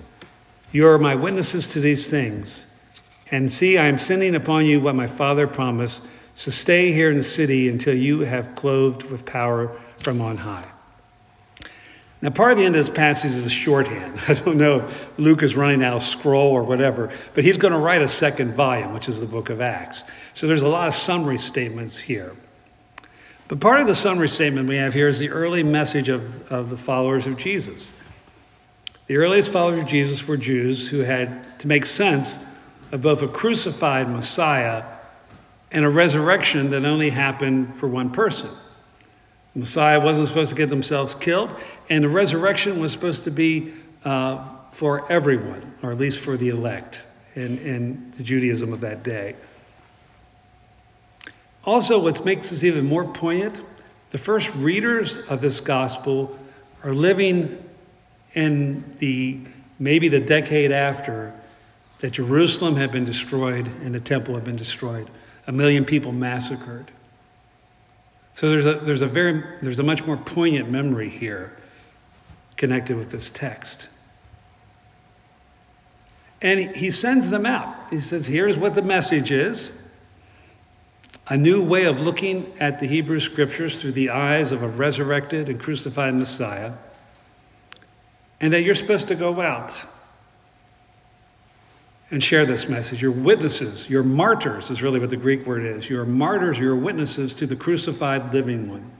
You 0.72 0.86
are 0.86 0.98
my 0.98 1.16
witnesses 1.16 1.70
to 1.72 1.80
these 1.80 2.08
things. 2.08 2.64
And 3.30 3.50
see, 3.50 3.78
I 3.78 3.86
am 3.86 3.98
sending 3.98 4.34
upon 4.34 4.66
you 4.66 4.80
what 4.80 4.94
my 4.94 5.06
Father 5.06 5.46
promised. 5.46 6.02
So 6.34 6.50
stay 6.50 6.92
here 6.92 7.10
in 7.10 7.16
the 7.16 7.24
city 7.24 7.68
until 7.68 7.94
you 7.94 8.20
have 8.20 8.54
clothed 8.54 9.04
with 9.04 9.24
power 9.24 9.78
from 9.98 10.20
on 10.20 10.38
high. 10.38 10.66
Now, 12.22 12.30
part 12.30 12.52
of 12.52 12.58
the 12.58 12.64
end 12.64 12.76
of 12.76 12.84
this 12.84 12.94
passage 12.94 13.32
is 13.32 13.46
a 13.46 13.50
shorthand. 13.50 14.20
I 14.28 14.34
don't 14.34 14.58
know 14.58 14.80
if 14.80 15.18
Luke 15.18 15.42
is 15.42 15.56
running 15.56 15.82
out 15.82 15.96
of 15.96 16.02
scroll 16.02 16.48
or 16.48 16.62
whatever, 16.62 17.10
but 17.34 17.44
he's 17.44 17.56
going 17.56 17.72
to 17.72 17.78
write 17.78 18.02
a 18.02 18.08
second 18.08 18.54
volume, 18.54 18.92
which 18.92 19.08
is 19.08 19.20
the 19.20 19.26
book 19.26 19.48
of 19.48 19.60
Acts. 19.60 20.02
So 20.34 20.46
there's 20.46 20.62
a 20.62 20.68
lot 20.68 20.88
of 20.88 20.94
summary 20.94 21.38
statements 21.38 21.98
here. 21.98 22.34
But 23.48 23.58
part 23.58 23.80
of 23.80 23.86
the 23.86 23.94
summary 23.94 24.28
statement 24.28 24.68
we 24.68 24.76
have 24.76 24.94
here 24.94 25.08
is 25.08 25.18
the 25.18 25.30
early 25.30 25.62
message 25.62 26.08
of, 26.08 26.50
of 26.52 26.70
the 26.70 26.76
followers 26.76 27.26
of 27.26 27.36
Jesus. 27.36 27.90
The 29.06 29.16
earliest 29.16 29.50
followers 29.50 29.82
of 29.82 29.88
Jesus 29.88 30.26
were 30.28 30.36
Jews 30.36 30.88
who 30.88 31.00
had 31.00 31.58
to 31.60 31.66
make 31.66 31.84
sense 31.84 32.36
of 32.92 33.02
both 33.02 33.22
a 33.22 33.28
crucified 33.28 34.08
Messiah 34.08 34.84
and 35.70 35.84
a 35.84 35.88
resurrection 35.88 36.70
that 36.70 36.84
only 36.84 37.10
happened 37.10 37.76
for 37.76 37.86
one 37.86 38.10
person. 38.10 38.50
The 39.54 39.60
Messiah 39.60 40.00
wasn't 40.00 40.28
supposed 40.28 40.50
to 40.50 40.56
get 40.56 40.70
themselves 40.70 41.14
killed, 41.14 41.50
and 41.88 42.04
the 42.04 42.08
resurrection 42.08 42.80
was 42.80 42.92
supposed 42.92 43.24
to 43.24 43.30
be 43.30 43.72
uh, 44.04 44.44
for 44.72 45.10
everyone, 45.10 45.74
or 45.82 45.92
at 45.92 45.98
least 45.98 46.20
for 46.20 46.36
the 46.36 46.48
elect 46.48 47.00
in, 47.34 47.58
in 47.58 48.12
the 48.16 48.22
Judaism 48.22 48.72
of 48.72 48.80
that 48.80 49.02
day. 49.02 49.36
Also, 51.64 51.98
what 51.98 52.24
makes 52.24 52.50
this 52.50 52.64
even 52.64 52.86
more 52.86 53.04
poignant, 53.04 53.60
the 54.10 54.18
first 54.18 54.52
readers 54.54 55.18
of 55.18 55.40
this 55.40 55.60
gospel 55.60 56.36
are 56.82 56.94
living 56.94 57.62
in 58.34 58.96
the 58.98 59.38
maybe 59.78 60.08
the 60.08 60.20
decade 60.20 60.72
after 60.72 61.32
that 62.00 62.12
Jerusalem 62.12 62.76
had 62.76 62.92
been 62.92 63.04
destroyed 63.04 63.66
and 63.66 63.94
the 63.94 64.00
temple 64.00 64.34
had 64.34 64.44
been 64.44 64.56
destroyed, 64.56 65.08
a 65.46 65.52
million 65.52 65.84
people 65.84 66.12
massacred. 66.12 66.90
So 68.34 68.48
there's 68.48 68.66
a, 68.66 68.74
there's 68.74 69.02
a 69.02 69.06
very 69.06 69.42
there's 69.60 69.78
a 69.78 69.82
much 69.82 70.06
more 70.06 70.16
poignant 70.16 70.70
memory 70.70 71.10
here 71.10 71.56
connected 72.56 72.96
with 72.96 73.10
this 73.10 73.30
text. 73.30 73.88
And 76.42 76.74
he 76.74 76.90
sends 76.90 77.28
them 77.28 77.44
out. 77.44 77.90
He 77.90 78.00
says, 78.00 78.26
here's 78.26 78.56
what 78.56 78.74
the 78.74 78.82
message 78.82 79.30
is. 79.30 79.70
A 81.28 81.36
new 81.36 81.62
way 81.62 81.84
of 81.84 82.00
looking 82.00 82.52
at 82.58 82.80
the 82.80 82.86
Hebrew 82.86 83.20
scriptures 83.20 83.80
through 83.80 83.92
the 83.92 84.10
eyes 84.10 84.50
of 84.52 84.62
a 84.62 84.68
resurrected 84.68 85.48
and 85.48 85.60
crucified 85.60 86.14
Messiah. 86.14 86.72
And 88.40 88.54
that 88.54 88.62
you're 88.62 88.74
supposed 88.74 89.08
to 89.08 89.14
go 89.14 89.40
out 89.40 89.80
and 92.10 92.22
share 92.22 92.44
this 92.44 92.68
message. 92.68 93.00
You're 93.00 93.12
witnesses, 93.12 93.88
you're 93.88 94.02
martyrs, 94.02 94.70
is 94.70 94.82
really 94.82 94.98
what 94.98 95.10
the 95.10 95.16
Greek 95.16 95.46
word 95.46 95.64
is. 95.64 95.88
You're 95.88 96.04
martyrs, 96.04 96.58
you're 96.58 96.76
witnesses 96.76 97.34
to 97.36 97.46
the 97.46 97.56
crucified 97.56 98.34
living 98.34 98.68
one. 98.68 98.90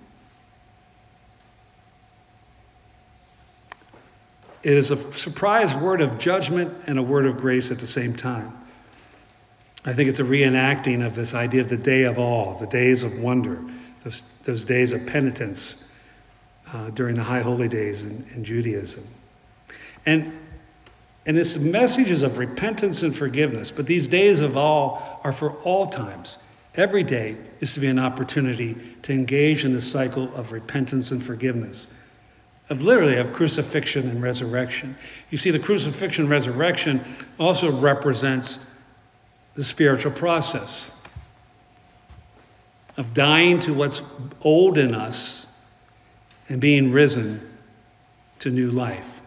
It 4.63 4.75
is 4.75 4.91
a 4.91 5.13
surprise 5.15 5.75
word 5.75 6.01
of 6.01 6.19
judgment 6.19 6.75
and 6.87 6.99
a 6.99 7.03
word 7.03 7.27
of 7.27 7.39
grace 7.39 7.71
at 7.71 7.79
the 7.79 7.89
same 7.89 8.15
time. 8.15 8.57
I 9.85 9.95
think 9.95 10.11
it's 10.11 10.21
a 10.21 10.25
reenacting 10.25 11.05
of 11.05 11.15
this 11.15 11.33
idea 11.33 11.63
of 11.63 11.71
the 11.71 11.79
day 11.79 12.03
of 12.03 12.19
awe, 12.19 12.59
the 12.59 12.67
days 12.67 13.03
of 13.03 13.19
wonder, 13.19 13.59
those, 14.05 14.23
those 14.45 14.65
days 14.67 14.93
of 14.93 15.07
penitence 15.07 15.83
uh, 16.73 16.91
during 16.91 17.17
the 17.17 17.25
high 17.25 17.41
holy 17.41 17.69
days 17.69 18.03
in, 18.03 18.27
in 18.35 18.45
Judaism. 18.45 19.07
And 20.05 20.39
and 21.27 21.37
it's 21.37 21.59
messages 21.59 22.23
of 22.23 22.39
repentance 22.39 23.03
and 23.03 23.17
forgiveness. 23.17 23.71
But 23.71 23.87
these 23.87 24.09
days 24.09 24.41
of 24.41 24.57
awe 24.57 25.19
are 25.23 25.33
for 25.33 25.53
all 25.63 25.87
times. 25.87 26.39
Every 26.77 27.03
day 27.03 27.37
is 27.61 27.75
to 27.75 27.81
be 27.81 27.89
an 27.89 27.99
opportunity 27.99 28.77
to 29.03 29.13
engage 29.13 29.65
in 29.65 29.73
the 29.73 29.81
cycle 29.81 30.35
of 30.35 30.53
repentance 30.53 31.11
and 31.11 31.23
forgiveness, 31.23 31.89
of 32.71 32.81
literally 32.81 33.17
of 33.17 33.33
crucifixion 33.33 34.09
and 34.09 34.23
resurrection. 34.23 34.97
You 35.31 35.39
see, 35.39 35.51
the 35.51 35.59
crucifixion 35.59 36.25
and 36.25 36.31
resurrection 36.31 37.05
also 37.39 37.71
represents 37.71 38.61
the 39.55 39.65
spiritual 39.65 40.13
process 40.13 40.93
of 42.97 43.13
dying 43.15 43.59
to 43.59 43.75
what's 43.75 44.01
old 44.43 44.79
in 44.79 44.95
us 44.95 45.47
and 46.49 46.61
being 46.61 46.93
risen 46.93 47.41
to 48.39 48.51
new 48.51 48.71
life. 48.71 49.20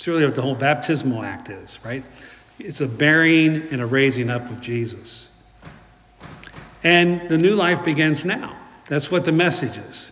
It's 0.00 0.06
really 0.06 0.24
what 0.24 0.34
the 0.34 0.40
whole 0.40 0.54
baptismal 0.54 1.22
act 1.22 1.50
is, 1.50 1.78
right? 1.84 2.02
It's 2.58 2.80
a 2.80 2.86
burying 2.86 3.68
and 3.70 3.82
a 3.82 3.86
raising 3.86 4.30
up 4.30 4.50
of 4.50 4.62
Jesus. 4.62 5.28
And 6.82 7.28
the 7.28 7.36
new 7.36 7.54
life 7.54 7.84
begins 7.84 8.24
now. 8.24 8.56
That's 8.88 9.10
what 9.10 9.26
the 9.26 9.32
message 9.32 9.76
is. 9.76 10.10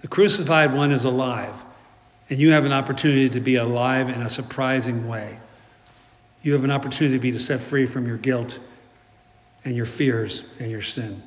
The 0.00 0.08
crucified 0.08 0.72
one 0.72 0.90
is 0.90 1.04
alive, 1.04 1.52
and 2.30 2.38
you 2.38 2.52
have 2.52 2.64
an 2.64 2.72
opportunity 2.72 3.28
to 3.28 3.40
be 3.40 3.56
alive 3.56 4.08
in 4.08 4.22
a 4.22 4.30
surprising 4.30 5.06
way. 5.06 5.36
You 6.40 6.54
have 6.54 6.64
an 6.64 6.70
opportunity 6.70 7.18
to 7.18 7.20
be 7.20 7.38
set 7.38 7.60
free 7.60 7.84
from 7.84 8.06
your 8.06 8.16
guilt 8.16 8.58
and 9.66 9.76
your 9.76 9.84
fears 9.84 10.44
and 10.60 10.70
your 10.70 10.80
sin. 10.80 11.22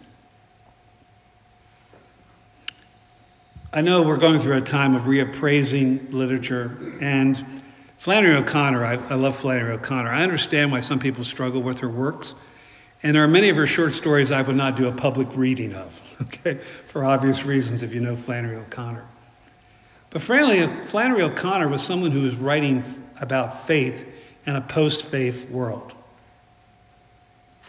I 3.76 3.82
know 3.82 4.04
we're 4.04 4.16
going 4.16 4.40
through 4.40 4.56
a 4.56 4.62
time 4.62 4.96
of 4.96 5.02
reappraising 5.02 6.14
literature, 6.14 6.96
and 7.02 7.62
Flannery 7.98 8.38
O'Connor, 8.38 8.86
I, 8.86 8.94
I, 8.94 9.16
love 9.16 9.36
Flannery 9.36 9.74
O'Connor. 9.74 10.10
I 10.10 10.24
understand 10.24 10.72
why 10.72 10.80
some 10.80 10.98
people 10.98 11.26
struggle 11.26 11.62
with 11.62 11.80
her 11.80 11.90
works, 11.90 12.36
and 13.04 13.14
there 13.14 13.24
are 13.26 13.28
many 13.28 13.50
of 13.50 13.58
her 13.58 13.68
short 13.68 13.94
stories 13.94 14.32
I 14.32 14.44
would 14.44 14.56
not 14.56 14.78
do 14.78 14.88
a 14.88 14.94
public 14.94 15.28
reading 15.36 15.74
of, 15.74 16.02
okay, 16.22 16.58
for 16.88 17.04
obvious 17.04 17.44
reasons 17.44 17.84
if 17.84 17.94
you 17.94 18.00
know 18.00 18.16
Flannery 18.16 18.56
O'Connor. 18.56 19.04
But 20.10 20.22
Flannery, 20.22 20.86
Flannery 20.86 21.24
O'Connor 21.24 21.68
was 21.68 21.84
someone 21.84 22.12
who 22.12 22.22
was 22.22 22.38
writing 22.38 22.82
about 23.20 23.68
faith 23.68 24.06
in 24.46 24.56
a 24.56 24.62
post 24.62 25.08
faith 25.08 25.50
world. 25.50 25.92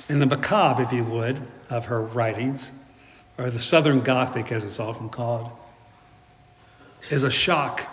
In 0.09 0.21
the 0.21 0.27
macabre, 0.27 0.85
if 0.85 0.93
you 0.93 1.03
would, 1.03 1.41
of 1.69 1.85
her 1.87 2.03
writings, 2.03 2.71
or 3.39 3.51
the 3.51 3.59
Southern 3.59 4.03
Gothic 4.03 4.53
as 4.53 4.63
it's 4.63 4.79
often 4.79 5.09
called, 5.09 5.51
is 7.11 7.23
a 7.23 7.31
shock 7.31 7.87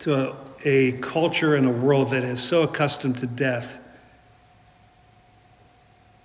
to 0.00 0.14
a, 0.14 0.36
a 0.64 0.92
culture 0.98 1.56
and 1.56 1.66
a 1.66 1.70
world 1.70 2.10
that 2.10 2.24
is 2.24 2.42
so 2.42 2.62
accustomed 2.62 3.18
to 3.18 3.26
death 3.26 3.78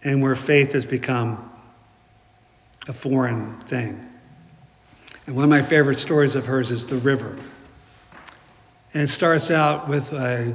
and 0.04 0.22
where 0.22 0.36
faith 0.36 0.74
has 0.74 0.86
become 0.86 1.52
a 2.88 2.94
foreign 2.94 3.60
thing. 3.62 4.08
And 5.28 5.36
one 5.36 5.44
of 5.44 5.50
my 5.50 5.62
favorite 5.62 5.98
stories 5.98 6.36
of 6.36 6.46
hers 6.46 6.72
is 6.72 6.86
The 6.86 6.98
River. 6.98 7.38
And 8.94 9.04
it 9.04 9.10
starts 9.10 9.52
out 9.52 9.88
with 9.88 10.12
a, 10.14 10.54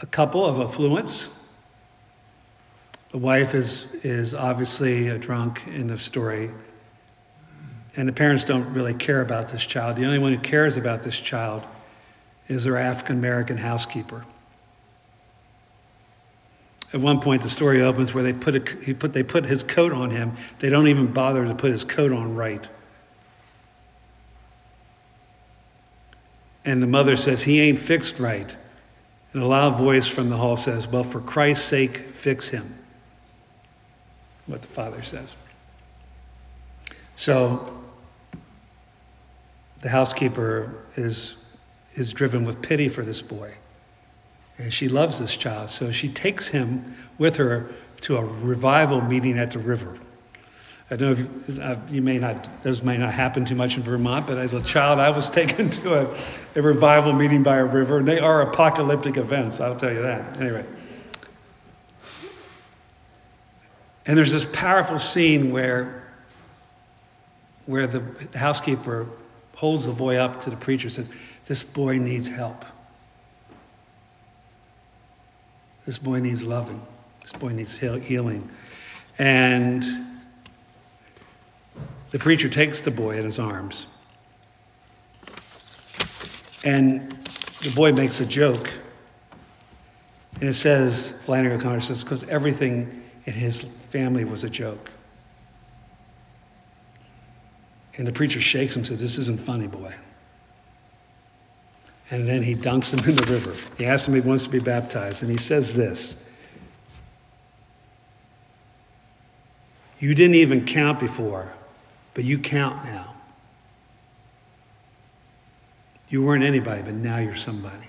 a 0.00 0.06
couple 0.06 0.44
of 0.44 0.60
affluence. 0.60 1.28
The 3.12 3.18
wife 3.18 3.54
is, 3.54 3.86
is 4.02 4.34
obviously 4.34 5.08
a 5.08 5.18
drunk 5.18 5.62
in 5.68 5.86
the 5.86 5.98
story. 5.98 6.50
And 7.98 8.06
the 8.08 8.12
parents 8.12 8.44
don't 8.44 8.72
really 8.72 8.94
care 8.94 9.20
about 9.22 9.48
this 9.48 9.66
child. 9.66 9.96
The 9.96 10.04
only 10.04 10.20
one 10.20 10.32
who 10.32 10.38
cares 10.38 10.76
about 10.76 11.02
this 11.02 11.18
child 11.18 11.64
is 12.46 12.62
their 12.62 12.76
African 12.76 13.16
American 13.18 13.56
housekeeper. 13.56 14.24
At 16.92 17.00
one 17.00 17.20
point, 17.20 17.42
the 17.42 17.50
story 17.50 17.82
opens 17.82 18.14
where 18.14 18.22
they 18.22 18.32
put, 18.32 18.54
a, 18.54 18.84
he 18.84 18.94
put, 18.94 19.12
they 19.12 19.24
put 19.24 19.44
his 19.44 19.64
coat 19.64 19.92
on 19.92 20.10
him. 20.10 20.36
They 20.60 20.70
don't 20.70 20.86
even 20.86 21.08
bother 21.08 21.44
to 21.44 21.54
put 21.56 21.72
his 21.72 21.82
coat 21.82 22.12
on 22.12 22.36
right. 22.36 22.66
And 26.64 26.80
the 26.80 26.86
mother 26.86 27.16
says, 27.16 27.42
He 27.42 27.60
ain't 27.60 27.80
fixed 27.80 28.20
right. 28.20 28.54
And 29.32 29.42
a 29.42 29.46
loud 29.46 29.76
voice 29.76 30.06
from 30.06 30.30
the 30.30 30.36
hall 30.36 30.56
says, 30.56 30.86
Well, 30.86 31.02
for 31.02 31.20
Christ's 31.20 31.66
sake, 31.66 31.98
fix 32.12 32.50
him. 32.50 32.78
What 34.46 34.62
the 34.62 34.68
father 34.68 35.02
says. 35.02 35.34
So 37.16 37.77
the 39.80 39.88
housekeeper 39.88 40.74
is, 40.96 41.44
is 41.94 42.12
driven 42.12 42.44
with 42.44 42.60
pity 42.62 42.88
for 42.88 43.02
this 43.02 43.22
boy. 43.22 43.52
And 44.58 44.72
she 44.72 44.88
loves 44.88 45.18
this 45.18 45.36
child. 45.36 45.70
So 45.70 45.92
she 45.92 46.08
takes 46.08 46.48
him 46.48 46.96
with 47.18 47.36
her 47.36 47.70
to 48.02 48.16
a 48.16 48.24
revival 48.24 49.00
meeting 49.00 49.38
at 49.38 49.52
the 49.52 49.58
river. 49.58 49.96
I 50.90 50.96
know 50.96 51.12
if 51.12 51.60
uh, 51.60 51.76
you 51.90 52.00
may 52.00 52.18
not, 52.18 52.48
those 52.62 52.82
may 52.82 52.96
not 52.96 53.12
happen 53.12 53.44
too 53.44 53.54
much 53.54 53.76
in 53.76 53.82
Vermont, 53.82 54.26
but 54.26 54.38
as 54.38 54.54
a 54.54 54.62
child, 54.62 54.98
I 54.98 55.10
was 55.10 55.28
taken 55.40 55.68
to 55.70 55.94
a, 55.94 56.18
a 56.56 56.62
revival 56.62 57.12
meeting 57.12 57.42
by 57.42 57.58
a 57.58 57.64
river, 57.64 57.98
and 57.98 58.08
they 58.08 58.18
are 58.18 58.42
apocalyptic 58.42 59.16
events, 59.16 59.60
I'll 59.60 59.76
tell 59.76 59.92
you 59.92 60.02
that. 60.02 60.40
Anyway. 60.40 60.64
And 64.06 64.16
there's 64.16 64.32
this 64.32 64.46
powerful 64.46 64.98
scene 64.98 65.52
where, 65.52 66.02
where 67.66 67.86
the 67.86 68.38
housekeeper 68.38 69.06
holds 69.58 69.86
the 69.86 69.92
boy 69.92 70.14
up 70.14 70.38
to 70.38 70.50
the 70.50 70.56
preacher 70.56 70.88
says, 70.88 71.10
This 71.46 71.64
boy 71.64 71.98
needs 71.98 72.28
help. 72.28 72.64
This 75.84 75.98
boy 75.98 76.20
needs 76.20 76.44
loving. 76.44 76.80
This 77.22 77.32
boy 77.32 77.48
needs 77.48 77.76
healing. 77.76 78.48
And 79.18 79.84
the 82.12 82.20
preacher 82.20 82.48
takes 82.48 82.82
the 82.82 82.92
boy 82.92 83.18
in 83.18 83.24
his 83.24 83.40
arms. 83.40 83.88
And 86.64 87.10
the 87.62 87.72
boy 87.74 87.90
makes 87.90 88.20
a 88.20 88.26
joke. 88.26 88.70
And 90.34 90.44
it 90.48 90.54
says, 90.54 91.20
Flannery 91.24 91.54
O'Connor 91.54 91.80
says, 91.80 92.04
because 92.04 92.22
everything 92.28 93.02
in 93.26 93.32
his 93.32 93.62
family 93.62 94.24
was 94.24 94.44
a 94.44 94.50
joke. 94.50 94.88
And 97.98 98.06
the 98.06 98.12
preacher 98.12 98.40
shakes 98.40 98.74
him 98.74 98.80
and 98.80 98.86
says, 98.86 99.00
This 99.00 99.18
isn't 99.18 99.40
funny, 99.40 99.66
boy. 99.66 99.92
And 102.10 102.26
then 102.26 102.42
he 102.42 102.54
dunks 102.54 102.94
him 102.94 103.06
in 103.06 103.16
the 103.16 103.26
river. 103.26 103.54
He 103.76 103.84
asks 103.84 104.08
him 104.08 104.14
if 104.14 104.24
he 104.24 104.28
wants 104.28 104.44
to 104.44 104.50
be 104.50 104.60
baptized. 104.60 105.22
And 105.22 105.30
he 105.30 105.36
says 105.36 105.74
this 105.74 106.14
You 109.98 110.14
didn't 110.14 110.36
even 110.36 110.64
count 110.64 111.00
before, 111.00 111.52
but 112.14 112.24
you 112.24 112.38
count 112.38 112.84
now. 112.84 113.14
You 116.08 116.22
weren't 116.22 116.44
anybody, 116.44 116.82
but 116.82 116.94
now 116.94 117.18
you're 117.18 117.36
somebody. 117.36 117.88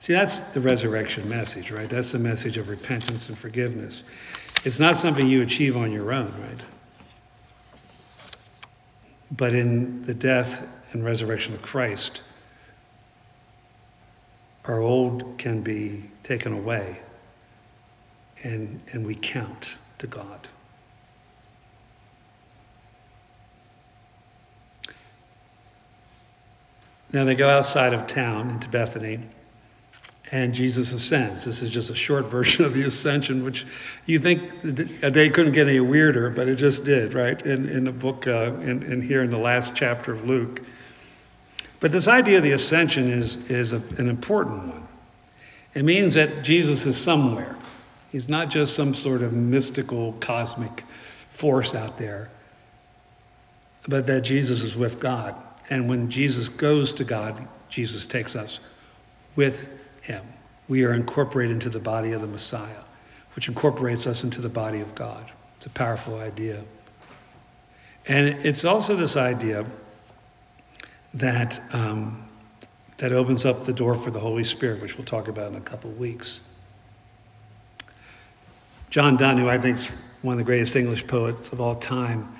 See, 0.00 0.12
that's 0.12 0.38
the 0.38 0.60
resurrection 0.60 1.28
message, 1.28 1.70
right? 1.70 1.88
That's 1.88 2.12
the 2.12 2.18
message 2.18 2.56
of 2.56 2.68
repentance 2.68 3.28
and 3.28 3.36
forgiveness. 3.36 4.02
It's 4.64 4.78
not 4.78 4.96
something 4.96 5.26
you 5.26 5.42
achieve 5.42 5.76
on 5.76 5.92
your 5.92 6.12
own, 6.12 6.32
right? 6.40 6.64
But 9.30 9.54
in 9.54 10.04
the 10.04 10.14
death 10.14 10.66
and 10.92 11.04
resurrection 11.04 11.54
of 11.54 11.62
Christ, 11.62 12.20
our 14.64 14.80
old 14.80 15.38
can 15.38 15.62
be 15.62 16.10
taken 16.24 16.52
away 16.52 17.00
and, 18.42 18.80
and 18.92 19.06
we 19.06 19.14
count 19.14 19.70
to 19.98 20.06
God. 20.06 20.48
Now 27.12 27.24
they 27.24 27.34
go 27.34 27.48
outside 27.48 27.94
of 27.94 28.06
town 28.06 28.50
into 28.50 28.68
Bethany, 28.68 29.20
and 30.32 30.54
Jesus 30.54 30.92
ascends. 30.92 31.44
This 31.44 31.62
is 31.62 31.70
just 31.70 31.90
a 31.90 31.94
short 31.94 32.26
version 32.30 32.64
of 32.64 32.74
the 32.74 32.82
ascension, 32.82 33.44
which 33.44 33.66
you 34.06 34.18
think 34.18 34.42
a 35.02 35.10
day 35.10 35.30
couldn't 35.30 35.52
get 35.52 35.68
any 35.68 35.80
weirder, 35.80 36.30
but 36.30 36.48
it 36.48 36.56
just 36.56 36.84
did, 36.84 37.14
right? 37.14 37.40
In, 37.44 37.68
in 37.68 37.84
the 37.84 37.92
book, 37.92 38.26
uh, 38.26 38.52
in, 38.60 38.82
in 38.82 39.02
here 39.02 39.22
in 39.22 39.30
the 39.30 39.38
last 39.38 39.74
chapter 39.74 40.12
of 40.12 40.24
Luke. 40.24 40.60
But 41.78 41.92
this 41.92 42.08
idea 42.08 42.38
of 42.38 42.42
the 42.42 42.52
ascension 42.52 43.10
is, 43.12 43.36
is 43.50 43.72
a, 43.72 43.82
an 43.98 44.08
important 44.08 44.66
one. 44.66 44.88
It 45.74 45.84
means 45.84 46.14
that 46.14 46.42
Jesus 46.42 46.86
is 46.86 46.96
somewhere. 46.96 47.54
He's 48.10 48.28
not 48.28 48.48
just 48.48 48.74
some 48.74 48.94
sort 48.94 49.20
of 49.22 49.32
mystical 49.32 50.14
cosmic 50.14 50.84
force 51.30 51.74
out 51.74 51.98
there, 51.98 52.30
but 53.86 54.06
that 54.06 54.22
Jesus 54.22 54.62
is 54.62 54.74
with 54.74 54.98
God. 54.98 55.34
And 55.68 55.88
when 55.88 56.10
Jesus 56.10 56.48
goes 56.48 56.94
to 56.94 57.04
God, 57.04 57.46
Jesus 57.68 58.06
takes 58.06 58.34
us 58.34 58.58
with 59.34 59.66
him. 60.06 60.24
We 60.68 60.84
are 60.84 60.92
incorporated 60.92 61.54
into 61.54 61.68
the 61.68 61.78
body 61.78 62.12
of 62.12 62.20
the 62.20 62.26
Messiah, 62.26 62.82
which 63.34 63.48
incorporates 63.48 64.06
us 64.06 64.24
into 64.24 64.40
the 64.40 64.48
body 64.48 64.80
of 64.80 64.94
God. 64.94 65.30
It's 65.56 65.66
a 65.66 65.70
powerful 65.70 66.18
idea. 66.18 66.64
And 68.06 68.28
it's 68.28 68.64
also 68.64 68.96
this 68.96 69.16
idea 69.16 69.66
that, 71.14 71.60
um, 71.72 72.28
that 72.98 73.12
opens 73.12 73.44
up 73.44 73.66
the 73.66 73.72
door 73.72 73.94
for 73.94 74.10
the 74.10 74.20
Holy 74.20 74.44
Spirit, 74.44 74.80
which 74.80 74.96
we'll 74.96 75.06
talk 75.06 75.28
about 75.28 75.50
in 75.50 75.56
a 75.56 75.60
couple 75.60 75.90
of 75.90 75.98
weeks. 75.98 76.40
John 78.90 79.16
Donne, 79.16 79.38
who 79.38 79.48
I 79.48 79.58
think 79.58 79.78
is 79.78 79.90
one 80.22 80.34
of 80.34 80.38
the 80.38 80.44
greatest 80.44 80.76
English 80.76 81.06
poets 81.06 81.52
of 81.52 81.60
all 81.60 81.74
time, 81.76 82.36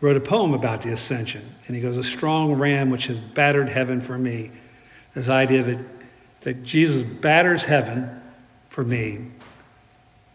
wrote 0.00 0.16
a 0.16 0.20
poem 0.20 0.52
about 0.52 0.82
the 0.82 0.92
ascension. 0.92 1.54
And 1.66 1.74
he 1.74 1.82
goes, 1.82 1.96
A 1.96 2.04
strong 2.04 2.54
ram 2.54 2.90
which 2.90 3.06
has 3.06 3.18
battered 3.18 3.68
heaven 3.68 4.00
for 4.00 4.18
me. 4.18 4.50
This 5.14 5.28
idea 5.28 5.62
that, 5.62 5.78
that 6.46 6.62
Jesus 6.62 7.02
batters 7.02 7.64
heaven 7.64 8.08
for 8.68 8.84
me, 8.84 9.18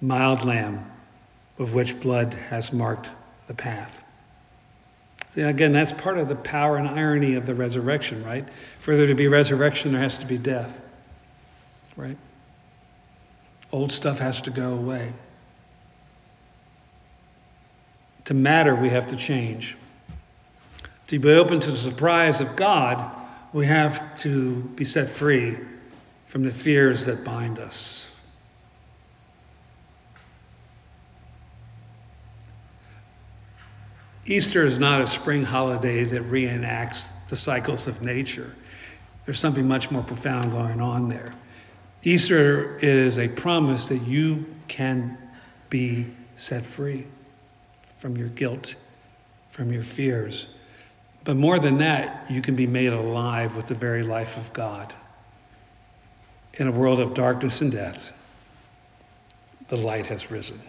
mild 0.01 0.43
lamb, 0.43 0.91
of 1.57 1.73
which 1.73 2.01
blood 2.01 2.33
has 2.49 2.73
marked 2.73 3.07
the 3.47 3.53
path. 3.53 3.95
Again, 5.37 5.71
that's 5.71 5.93
part 5.93 6.17
of 6.17 6.27
the 6.27 6.35
power 6.35 6.75
and 6.75 6.85
irony 6.85 7.35
of 7.35 7.45
the 7.45 7.55
resurrection, 7.55 8.25
right? 8.25 8.45
For 8.81 8.97
there 8.97 9.07
to 9.07 9.15
be 9.15 9.29
resurrection, 9.29 9.93
there 9.93 10.01
has 10.01 10.17
to 10.17 10.25
be 10.25 10.37
death, 10.37 10.75
right? 11.95 12.17
Old 13.71 13.93
stuff 13.93 14.19
has 14.19 14.41
to 14.41 14.49
go 14.49 14.73
away. 14.73 15.13
To 18.25 18.33
matter, 18.33 18.75
we 18.75 18.89
have 18.89 19.07
to 19.07 19.15
change. 19.15 19.77
To 21.07 21.17
be 21.17 21.29
open 21.29 21.61
to 21.61 21.71
the 21.71 21.77
surprise 21.77 22.41
of 22.41 22.57
God, 22.57 23.09
we 23.53 23.65
have 23.67 24.17
to 24.17 24.55
be 24.75 24.83
set 24.83 25.09
free 25.11 25.55
from 26.31 26.43
the 26.43 26.51
fears 26.51 27.03
that 27.05 27.25
bind 27.25 27.59
us. 27.59 28.07
Easter 34.25 34.65
is 34.65 34.79
not 34.79 35.01
a 35.01 35.07
spring 35.07 35.43
holiday 35.43 36.05
that 36.05 36.23
reenacts 36.31 37.09
the 37.29 37.35
cycles 37.35 37.85
of 37.85 38.01
nature. 38.01 38.55
There's 39.25 39.41
something 39.41 39.67
much 39.67 39.91
more 39.91 40.03
profound 40.03 40.53
going 40.53 40.79
on 40.79 41.09
there. 41.09 41.33
Easter 42.01 42.79
is 42.79 43.17
a 43.17 43.27
promise 43.27 43.89
that 43.89 44.03
you 44.03 44.45
can 44.69 45.17
be 45.69 46.05
set 46.37 46.65
free 46.65 47.07
from 47.99 48.15
your 48.15 48.29
guilt, 48.29 48.75
from 49.49 49.73
your 49.73 49.83
fears. 49.83 50.47
But 51.25 51.35
more 51.35 51.59
than 51.59 51.79
that, 51.79 52.31
you 52.31 52.41
can 52.41 52.55
be 52.55 52.67
made 52.67 52.93
alive 52.93 53.57
with 53.57 53.67
the 53.67 53.75
very 53.75 54.03
life 54.03 54.37
of 54.37 54.53
God. 54.53 54.93
In 56.61 56.67
a 56.67 56.71
world 56.71 56.99
of 56.99 57.15
darkness 57.15 57.59
and 57.61 57.71
death, 57.71 58.11
the 59.69 59.75
light 59.75 60.05
has 60.05 60.29
risen, 60.29 60.61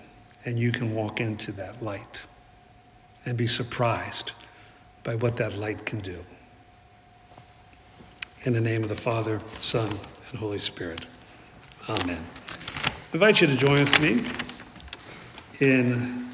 and 0.46 0.58
you 0.58 0.72
can 0.72 0.94
walk 0.94 1.20
into 1.20 1.52
that 1.52 1.82
light 1.82 2.22
and 3.26 3.36
be 3.36 3.46
surprised 3.46 4.32
by 5.04 5.16
what 5.16 5.36
that 5.36 5.52
light 5.52 5.84
can 5.84 6.00
do. 6.00 6.24
In 8.44 8.54
the 8.54 8.60
name 8.62 8.82
of 8.82 8.88
the 8.88 8.94
Father, 8.94 9.42
Son, 9.60 9.90
and 10.30 10.38
Holy 10.38 10.60
Spirit. 10.60 11.04
Amen. 11.86 12.24
I 12.86 12.92
invite 13.12 13.42
you 13.42 13.46
to 13.48 13.56
join 13.56 13.80
with 13.80 14.00
me 14.00 14.24
in 15.60 16.26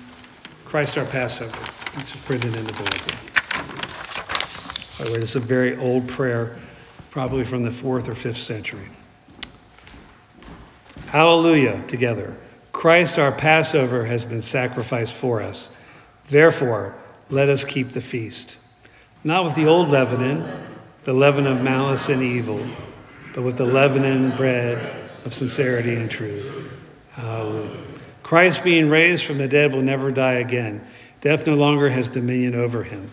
Christ 0.66 0.96
our 0.96 1.04
Passover. 1.04 1.58
It's 1.96 2.12
printed 2.24 2.54
in 2.54 2.64
the 2.64 2.72
bulletin. 2.74 3.18
By 5.00 5.04
the 5.04 5.10
way, 5.14 5.18
this 5.18 5.30
is 5.30 5.36
a 5.36 5.40
very 5.40 5.76
old 5.78 6.06
prayer, 6.06 6.58
probably 7.10 7.44
from 7.44 7.64
the 7.64 7.72
fourth 7.72 8.08
or 8.08 8.14
fifth 8.14 8.38
century. 8.38 8.86
Hallelujah, 11.08 11.82
together. 11.88 12.36
Christ, 12.70 13.18
our 13.18 13.32
Passover, 13.32 14.04
has 14.04 14.26
been 14.26 14.42
sacrificed 14.42 15.14
for 15.14 15.40
us. 15.40 15.70
Therefore, 16.28 16.94
let 17.30 17.48
us 17.48 17.64
keep 17.64 17.92
the 17.92 18.02
feast. 18.02 18.56
Not 19.24 19.46
with 19.46 19.54
the 19.54 19.66
old 19.66 19.88
leaven, 19.88 20.46
the 21.04 21.14
leaven 21.14 21.46
of 21.46 21.62
malice 21.62 22.10
and 22.10 22.22
evil, 22.22 22.62
but 23.34 23.40
with 23.40 23.56
the 23.56 23.64
leaven 23.64 24.36
bread 24.36 25.08
of 25.24 25.32
sincerity 25.32 25.94
and 25.94 26.10
truth. 26.10 26.70
Hallelujah. 27.12 27.84
Christ, 28.22 28.62
being 28.62 28.90
raised 28.90 29.24
from 29.24 29.38
the 29.38 29.48
dead, 29.48 29.72
will 29.72 29.80
never 29.80 30.12
die 30.12 30.34
again. 30.34 30.86
Death 31.22 31.46
no 31.46 31.54
longer 31.54 31.88
has 31.88 32.10
dominion 32.10 32.54
over 32.54 32.84
him. 32.84 33.12